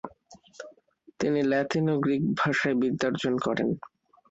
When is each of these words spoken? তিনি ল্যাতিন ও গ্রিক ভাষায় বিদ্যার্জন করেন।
তিনি 1.19 1.39
ল্যাতিন 1.43 1.85
ও 1.89 1.95
গ্রিক 2.03 2.23
ভাষায় 2.39 2.75
বিদ্যার্জন 2.81 3.33
করেন। 3.45 3.69